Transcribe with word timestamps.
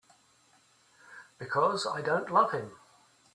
Because 1.37 1.85
I 1.85 2.01
don't 2.01 2.31
love 2.31 2.53
him. 2.53 2.71